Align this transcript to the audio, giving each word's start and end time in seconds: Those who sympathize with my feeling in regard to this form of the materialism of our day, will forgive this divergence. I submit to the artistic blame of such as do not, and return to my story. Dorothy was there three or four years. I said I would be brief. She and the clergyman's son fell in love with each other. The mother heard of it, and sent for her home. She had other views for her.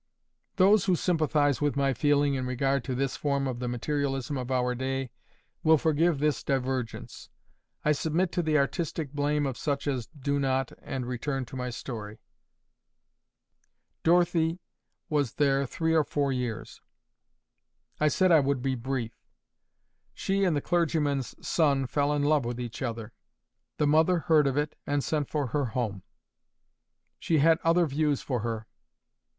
Those 0.55 0.85
who 0.85 0.95
sympathize 0.95 1.61
with 1.61 1.75
my 1.75 1.93
feeling 1.93 2.33
in 2.33 2.47
regard 2.47 2.83
to 2.85 2.95
this 2.95 3.15
form 3.15 3.45
of 3.47 3.59
the 3.59 3.67
materialism 3.67 4.35
of 4.35 4.49
our 4.49 4.73
day, 4.73 5.11
will 5.63 5.77
forgive 5.77 6.17
this 6.17 6.43
divergence. 6.43 7.29
I 7.85 7.91
submit 7.91 8.31
to 8.31 8.41
the 8.41 8.57
artistic 8.57 9.13
blame 9.13 9.45
of 9.45 9.59
such 9.59 9.85
as 9.85 10.07
do 10.07 10.39
not, 10.39 10.71
and 10.81 11.05
return 11.05 11.45
to 11.45 11.55
my 11.55 11.69
story. 11.69 12.17
Dorothy 14.01 14.57
was 15.07 15.33
there 15.33 15.67
three 15.67 15.93
or 15.93 16.03
four 16.03 16.33
years. 16.33 16.81
I 17.99 18.07
said 18.07 18.31
I 18.31 18.39
would 18.39 18.63
be 18.63 18.73
brief. 18.73 19.13
She 20.15 20.45
and 20.45 20.55
the 20.57 20.61
clergyman's 20.61 21.35
son 21.47 21.85
fell 21.85 22.11
in 22.11 22.23
love 22.23 22.43
with 22.43 22.59
each 22.59 22.81
other. 22.81 23.13
The 23.77 23.85
mother 23.85 24.17
heard 24.17 24.47
of 24.47 24.57
it, 24.57 24.75
and 24.87 25.03
sent 25.03 25.29
for 25.29 25.49
her 25.49 25.65
home. 25.65 26.01
She 27.19 27.37
had 27.37 27.59
other 27.63 27.85
views 27.85 28.21
for 28.23 28.39
her. 28.39 28.65